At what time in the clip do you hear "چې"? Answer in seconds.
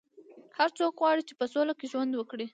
1.27-1.33